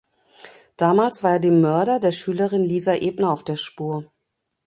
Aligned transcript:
Damals 0.77 1.21
war 1.23 1.33
er 1.33 1.39
dem 1.39 1.61
Mörder 1.61 1.99
der 1.99 2.11
Schülerin 2.11 2.63
Lisa 2.63 2.95
Ebner 2.95 3.31
auf 3.31 3.43
der 3.43 3.55
Spur. 3.55 4.11